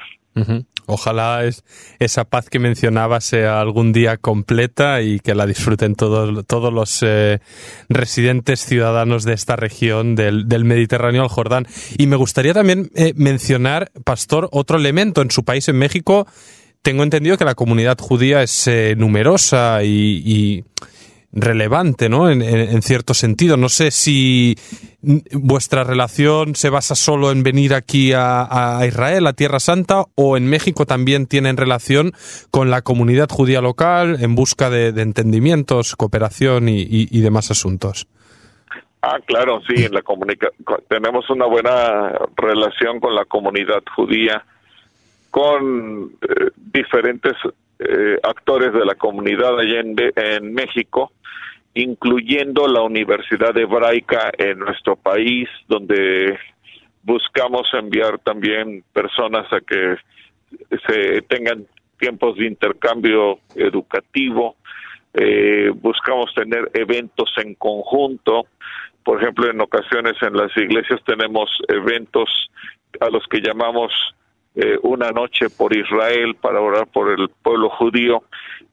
Ojalá 0.85 1.43
es, 1.43 1.65
esa 1.99 2.23
paz 2.23 2.49
que 2.49 2.59
mencionaba 2.59 3.19
sea 3.19 3.59
algún 3.59 3.91
día 3.91 4.15
completa 4.15 5.01
y 5.01 5.19
que 5.19 5.35
la 5.35 5.45
disfruten 5.45 5.95
todos, 5.95 6.45
todos 6.45 6.71
los 6.71 7.03
eh, 7.03 7.39
residentes 7.89 8.61
ciudadanos 8.61 9.25
de 9.25 9.33
esta 9.33 9.57
región 9.57 10.15
del, 10.15 10.45
Mediterráneo 10.63 11.23
al 11.23 11.27
Jordán. 11.27 11.67
Y 11.97 12.07
me 12.07 12.15
gustaría 12.15 12.53
también 12.53 12.91
eh, 12.95 13.11
mencionar, 13.17 13.91
Pastor, 14.05 14.47
otro 14.53 14.77
elemento 14.77 15.21
en 15.21 15.31
su 15.31 15.43
país, 15.43 15.67
en 15.67 15.79
México, 15.79 16.27
tengo 16.85 17.01
entendido 17.01 17.35
que 17.35 17.45
la 17.45 17.55
comunidad 17.55 17.97
judía 17.97 18.43
es 18.43 18.67
eh, 18.67 18.93
numerosa 18.95 19.83
y, 19.83 20.63
relevante, 21.33 22.09
¿no? 22.09 22.29
En, 22.29 22.81
cierto 22.83 23.15
sentido. 23.15 23.57
No 23.57 23.69
sé 23.69 23.89
si 23.89 24.55
vuestra 25.33 25.83
relación 25.83 26.53
se 26.53 26.69
basa 26.69 26.93
solo 26.93 27.31
en 27.31 27.41
venir 27.41 27.73
aquí 27.73 28.13
a, 28.15 28.79
Israel, 28.87 29.25
a 29.25 29.33
Tierra 29.33 29.59
Santa, 29.59 30.03
o 30.13 30.37
en 30.37 30.47
México 30.47 30.85
también 30.85 31.25
tienen 31.25 31.57
relación 31.57 32.13
con 32.51 32.69
la 32.69 32.83
comunidad 32.83 33.29
judía 33.29 33.61
local 33.61 34.17
en 34.21 34.35
busca 34.35 34.69
de, 34.69 34.89
entendimientos, 35.01 35.95
cooperación 35.95 36.69
y, 36.69 37.19
demás 37.19 37.49
asuntos. 37.49 38.07
Ah, 39.01 39.17
claro, 39.25 39.59
sí, 39.67 39.87
la 39.89 40.03
tenemos 40.87 41.29
una 41.31 41.47
buena 41.47 42.13
relación 42.37 42.99
con 42.99 43.15
la 43.15 43.25
comunidad 43.25 43.83
judía 43.95 44.45
con 45.35 46.13
eh, 46.21 46.51
diferentes 46.55 47.33
eh, 47.79 48.17
actores 48.23 48.71
de 48.71 48.85
la 48.85 48.95
comunidad 48.95 49.59
allá 49.59 49.81
en, 49.81 50.53
México, 50.53 51.11
incluyendo 51.73 52.69
la 52.69 52.81
Universidad 52.81 53.57
Hebraica 53.57 54.31
en 54.37 54.59
nuestro 54.59 54.95
país, 54.95 55.49
donde 55.67 56.39
buscamos 57.03 57.67
enviar 57.73 58.17
también 58.19 58.85
personas 58.93 59.51
a 59.51 59.59
que 59.59 59.97
se 60.87 61.21
tengan 61.23 61.65
tiempos 61.99 62.37
de 62.37 62.45
intercambio 62.45 63.39
educativo, 63.55 64.55
eh, 65.13 65.69
buscamos 65.75 66.33
tener 66.33 66.71
eventos 66.73 67.29
en 67.43 67.55
conjunto, 67.55 68.45
por 69.03 69.21
ejemplo, 69.21 69.51
en 69.51 69.59
ocasiones 69.59 70.15
en 70.21 70.37
las 70.37 70.55
iglesias 70.55 71.01
tenemos 71.05 71.49
eventos 71.67 72.29
a 73.01 73.09
los 73.09 73.27
que 73.27 73.41
llamamos 73.41 73.91
eh, 74.57 74.79
una 74.83 75.11
noche 75.11 75.49
por 75.49 75.75
Israel 75.75 76.35
para 76.39 76.61
orar 76.61 76.87
por 76.87 77.11
el 77.11 77.27
pueblo 77.27 77.69
judío, 77.69 78.23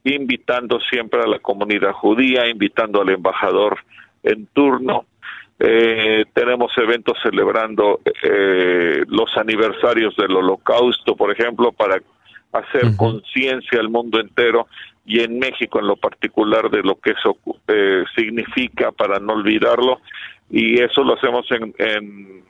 invitando 0.04 0.78
siempre 0.78 1.20
a 1.20 1.26
la 1.26 1.40
comunidad 1.40 1.92
judía, 1.92 2.48
invitando 2.48 3.02
al 3.02 3.10
embajador 3.10 3.78
en 4.22 4.46
turno. 4.46 5.06
Eh, 5.58 6.24
tenemos 6.34 6.70
eventos 6.78 7.18
celebrando 7.20 8.00
eh, 8.22 9.02
los 9.08 9.36
aniversarios 9.36 10.14
del 10.14 10.36
holocausto, 10.36 11.16
por 11.16 11.32
ejemplo, 11.32 11.72
para 11.72 12.00
hacer 12.52 12.96
conciencia 12.96 13.80
al 13.80 13.88
mundo 13.88 14.20
entero 14.20 14.68
y 15.04 15.18
en 15.20 15.40
México 15.40 15.80
en 15.80 15.88
lo 15.88 15.96
particular 15.96 16.70
de 16.70 16.82
lo 16.82 16.94
que 17.00 17.10
eso 17.10 17.38
significa 18.14 18.92
para 18.92 19.18
no 19.18 19.32
olvidarlo 19.32 20.00
y 20.48 20.80
eso 20.80 21.02
lo 21.02 21.14
hacemos 21.14 21.46
en, 21.50 21.74
en 21.78 22.42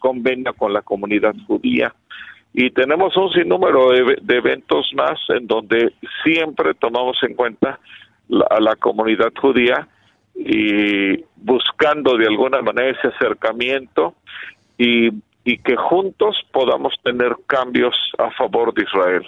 convenio 0.00 0.52
con 0.54 0.72
la 0.72 0.82
comunidad 0.82 1.36
judía 1.46 1.94
y 2.52 2.70
tenemos 2.70 3.16
un 3.16 3.30
sinnúmero 3.32 3.90
de, 3.90 4.36
eventos 4.36 4.90
más 4.94 5.18
en 5.28 5.46
donde 5.46 5.92
siempre 6.24 6.74
tomamos 6.74 7.16
en 7.22 7.34
cuenta 7.34 7.78
a 8.50 8.60
la 8.60 8.74
comunidad 8.76 9.32
judía 9.40 9.86
y 10.34 11.22
buscando 11.36 12.16
de 12.16 12.26
alguna 12.26 12.60
manera 12.60 12.90
ese 12.90 13.08
acercamiento 13.08 14.14
y, 14.76 15.10
y 15.44 15.58
que 15.58 15.76
juntos 15.76 16.36
podamos 16.52 16.94
tener 17.04 17.36
cambios 17.46 17.94
a 18.18 18.30
favor 18.32 18.74
de 18.74 18.82
Israel. 18.82 19.26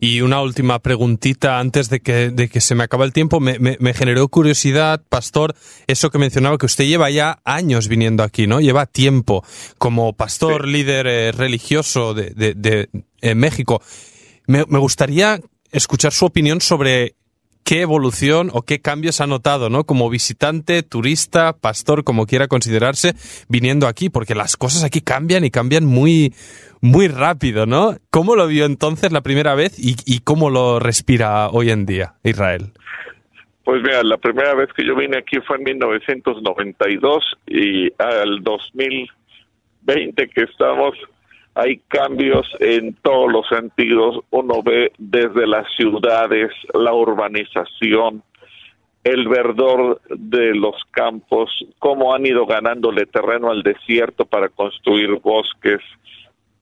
Y 0.00 0.20
una 0.20 0.40
última 0.40 0.78
preguntita 0.78 1.58
antes 1.58 1.88
de 1.90 2.00
que, 2.00 2.30
de 2.30 2.48
que 2.48 2.60
se 2.60 2.74
me 2.74 2.84
acabe 2.84 3.04
el 3.04 3.12
tiempo. 3.12 3.40
Me, 3.40 3.58
me, 3.58 3.94
generó 3.94 4.28
curiosidad, 4.28 5.02
pastor, 5.08 5.54
eso 5.86 6.10
que 6.10 6.18
mencionaba, 6.18 6.58
que 6.58 6.66
usted 6.66 6.86
lleva 6.86 7.10
ya 7.10 7.40
años 7.44 7.88
viniendo 7.88 8.22
aquí, 8.22 8.46
¿no? 8.46 8.60
Lleva 8.60 8.86
tiempo 8.86 9.44
como 9.78 10.12
pastor, 10.12 10.66
líder 10.66 11.06
eh, 11.06 11.32
religioso 11.32 12.14
de, 12.14 12.30
de, 12.30 12.54
de 12.54 13.34
México. 13.34 13.82
Me, 14.46 14.64
me 14.68 14.78
gustaría 14.78 15.40
escuchar 15.70 16.12
su 16.12 16.26
opinión 16.26 16.60
sobre 16.60 17.16
qué 17.68 17.82
evolución 17.82 18.48
o 18.54 18.62
qué 18.62 18.80
cambios 18.80 19.20
ha 19.20 19.26
notado, 19.26 19.68
¿no? 19.68 19.84
Como 19.84 20.08
visitante, 20.08 20.82
turista, 20.82 21.52
pastor, 21.52 22.02
como 22.02 22.24
quiera 22.24 22.48
considerarse, 22.48 23.12
viniendo 23.50 23.86
aquí, 23.86 24.08
porque 24.08 24.34
las 24.34 24.56
cosas 24.56 24.84
aquí 24.84 25.02
cambian 25.02 25.44
y 25.44 25.50
cambian 25.50 25.84
muy, 25.84 26.32
muy 26.80 27.08
rápido, 27.08 27.66
¿no? 27.66 27.96
¿Cómo 28.08 28.36
lo 28.36 28.46
vio 28.46 28.64
entonces 28.64 29.12
la 29.12 29.20
primera 29.20 29.54
vez 29.54 29.78
y, 29.78 29.96
y 30.06 30.20
cómo 30.20 30.48
lo 30.48 30.78
respira 30.78 31.48
hoy 31.50 31.68
en 31.68 31.84
día 31.84 32.14
Israel? 32.24 32.72
Pues 33.64 33.82
mira, 33.82 34.02
la 34.02 34.16
primera 34.16 34.54
vez 34.54 34.70
que 34.74 34.86
yo 34.86 34.96
vine 34.96 35.18
aquí 35.18 35.36
fue 35.46 35.58
en 35.58 35.64
1992 35.64 37.22
y 37.48 37.92
al 37.98 38.42
2020 38.44 40.28
que 40.28 40.44
estamos 40.44 40.94
hay 41.58 41.78
cambios 41.88 42.46
en 42.60 42.94
todos 43.02 43.32
los 43.32 43.48
sentidos. 43.48 44.20
Uno 44.30 44.62
ve 44.62 44.92
desde 44.96 45.44
las 45.44 45.66
ciudades, 45.74 46.52
la 46.72 46.94
urbanización, 46.94 48.22
el 49.02 49.26
verdor 49.26 50.00
de 50.08 50.54
los 50.54 50.76
campos, 50.92 51.50
cómo 51.80 52.14
han 52.14 52.24
ido 52.26 52.46
ganándole 52.46 53.06
terreno 53.06 53.50
al 53.50 53.64
desierto 53.64 54.24
para 54.24 54.48
construir 54.48 55.18
bosques 55.20 55.80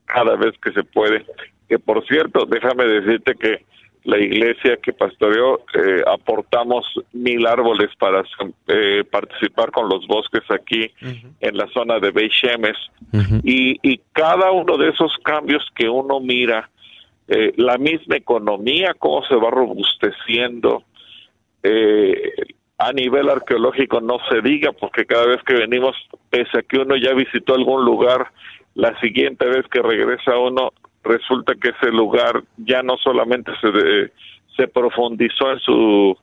cada 0.06 0.34
vez 0.34 0.54
que 0.62 0.72
se 0.72 0.82
puede. 0.82 1.26
Que 1.68 1.78
por 1.78 2.02
cierto, 2.06 2.46
déjame 2.46 2.86
decirte 2.86 3.34
que 3.34 3.66
la 4.06 4.18
iglesia 4.18 4.76
que 4.76 4.92
pastoreó, 4.92 5.60
eh, 5.74 6.02
aportamos 6.06 6.86
mil 7.12 7.44
árboles 7.44 7.90
para 7.98 8.22
eh, 8.68 9.02
participar 9.10 9.72
con 9.72 9.88
los 9.88 10.06
bosques 10.06 10.44
aquí 10.48 10.88
en 11.40 11.56
la 11.56 11.66
zona 11.74 11.98
de 11.98 12.12
Beishemes. 12.12 12.76
y, 13.42 13.78
y, 13.82 14.00
cada 14.12 14.52
uno 14.52 14.76
de 14.76 14.90
esos 14.90 15.12
cambios 15.24 15.68
que 15.74 15.88
uno 15.88 16.20
mira, 16.20 16.70
eh, 17.26 17.52
la 17.56 17.78
misma 17.78 18.16
economía, 18.16 18.94
cómo 18.96 19.24
se 19.24 19.34
va 19.34 19.50
robusteciendo, 19.50 20.84
a 22.78 22.92
nivel 22.92 23.28
arqueológico 23.28 24.00
no 24.00 24.18
se 24.30 24.40
diga, 24.40 24.70
porque 24.70 25.04
cada 25.04 25.26
vez 25.26 25.42
que 25.42 25.54
venimos, 25.54 25.96
pese 26.30 26.58
a 26.58 26.62
que 26.62 26.78
uno 26.78 26.94
ya 26.94 27.12
visitó 27.12 27.56
algún 27.56 27.84
lugar, 27.84 28.30
la 28.76 28.96
siguiente 29.00 29.46
vez 29.46 29.66
que 29.66 29.82
regresa 29.82 30.38
uno 30.38 30.72
resulta 31.06 31.54
que 31.54 31.70
ese 31.70 31.90
lugar 31.90 32.42
ya 32.56 32.82
no 32.82 32.96
solamente 32.98 33.52
se, 33.60 34.12
se 34.56 34.68
profundizó 34.68 35.52
en 35.52 35.60
su 35.60 36.18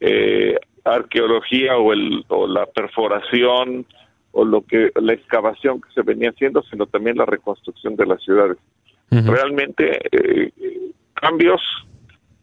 eh, 0.00 0.56
arqueología 0.84 1.76
o, 1.76 1.92
el, 1.92 2.24
o 2.28 2.46
la 2.46 2.66
perforación 2.66 3.86
o 4.32 4.44
lo 4.44 4.62
que 4.62 4.90
la 5.00 5.12
excavación 5.12 5.80
que 5.80 5.92
se 5.94 6.02
venía 6.02 6.30
haciendo, 6.30 6.62
sino 6.70 6.86
también 6.86 7.16
la 7.16 7.26
reconstrucción 7.26 7.96
de 7.96 8.06
las 8.06 8.22
ciudades. 8.22 8.56
Realmente 9.10 9.98
eh, 10.12 10.52
cambios 11.14 11.62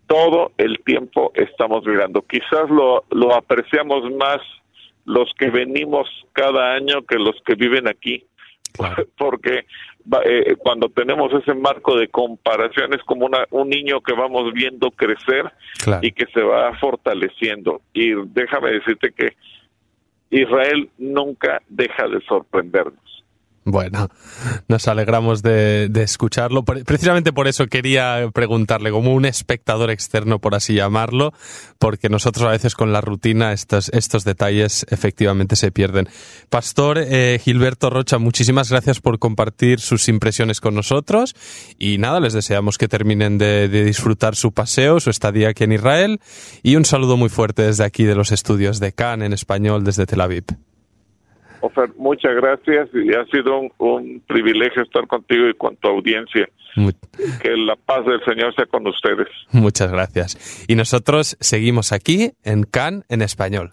todo 0.07 0.51
el 0.57 0.79
tiempo 0.83 1.31
estamos 1.35 1.85
mirando. 1.85 2.23
Quizás 2.23 2.69
lo, 2.69 3.05
lo 3.11 3.35
apreciamos 3.35 4.11
más 4.15 4.39
los 5.05 5.31
que 5.37 5.49
venimos 5.49 6.09
cada 6.33 6.73
año 6.73 7.03
que 7.03 7.17
los 7.17 7.35
que 7.45 7.55
viven 7.55 7.87
aquí, 7.87 8.25
porque 9.17 9.65
eh, 10.25 10.55
cuando 10.57 10.89
tenemos 10.89 11.33
ese 11.33 11.53
marco 11.53 11.97
de 11.97 12.07
comparación 12.07 12.93
es 12.93 13.03
como 13.03 13.25
una, 13.25 13.45
un 13.51 13.69
niño 13.69 14.01
que 14.01 14.13
vamos 14.13 14.53
viendo 14.53 14.91
crecer 14.91 15.51
y 16.01 16.11
que 16.11 16.25
se 16.27 16.41
va 16.41 16.73
fortaleciendo. 16.79 17.81
Y 17.93 18.13
déjame 18.27 18.71
decirte 18.71 19.11
que 19.11 19.35
Israel 20.29 20.89
nunca 20.97 21.61
deja 21.69 22.07
de 22.07 22.21
sorprendernos. 22.21 23.14
Bueno, 23.67 24.09
nos 24.67 24.87
alegramos 24.87 25.41
de, 25.41 25.89
escucharlo. 25.95 26.63
Precisamente 26.63 27.33
por 27.33 27.47
eso 27.47 27.65
quería 27.65 28.29
preguntarle, 28.31 28.91
como 28.91 29.11
un 29.11 29.25
espectador 29.25 29.89
externo, 29.89 30.37
por 30.37 30.53
así 30.53 30.75
llamarlo, 30.75 31.33
porque 31.79 32.07
nosotros 32.07 32.45
a 32.47 32.51
veces 32.51 32.75
con 32.75 32.93
la 32.93 33.01
rutina 33.01 33.53
estos, 33.53 33.89
estos 33.89 34.23
detalles 34.23 34.85
efectivamente 34.91 35.55
se 35.55 35.71
pierden. 35.71 36.07
Pastor 36.51 36.99
eh, 36.99 37.39
Gilberto 37.43 37.89
Rocha, 37.89 38.19
muchísimas 38.19 38.69
gracias 38.69 39.01
por 39.01 39.17
compartir 39.17 39.79
sus 39.79 40.09
impresiones 40.09 40.61
con 40.61 40.75
nosotros 40.75 41.35
y 41.79 41.97
nada, 41.97 42.19
les 42.19 42.33
deseamos 42.33 42.77
que 42.77 42.87
terminen 42.87 43.39
de, 43.39 43.67
de 43.67 43.83
disfrutar 43.83 44.35
su 44.35 44.51
paseo, 44.51 44.99
su 44.99 45.09
estadía 45.09 45.49
aquí 45.49 45.63
en 45.63 45.71
Israel 45.71 46.21
y 46.61 46.75
un 46.75 46.85
saludo 46.85 47.17
muy 47.17 47.29
fuerte 47.29 47.63
desde 47.63 47.83
aquí 47.83 48.03
de 48.03 48.13
los 48.13 48.31
estudios 48.31 48.79
de 48.79 48.93
Cannes 48.93 49.25
en 49.25 49.33
español 49.33 49.83
desde 49.83 50.05
Tel 50.05 50.21
Aviv 50.21 50.45
muchas 51.97 52.35
gracias 52.35 52.89
y 52.93 53.13
ha 53.13 53.25
sido 53.25 53.61
un, 53.77 54.21
privilegio 54.27 54.83
estar 54.83 55.07
contigo 55.07 55.47
y 55.47 55.53
con 55.53 55.75
tu 55.77 55.87
audiencia. 55.87 56.47
que 57.41 57.55
la 57.55 57.75
paz 57.75 58.05
del 58.05 58.23
Señor 58.25 58.53
sea 58.55 58.65
con 58.65 58.85
ustedes. 58.87 59.27
Muchas 59.51 59.91
gracias. 59.91 60.65
Y 60.67 60.75
nosotros 60.75 61.37
seguimos 61.39 61.91
aquí 61.91 62.31
en 62.43 62.63
CAN 62.63 63.03
en 63.09 63.21
español. 63.21 63.71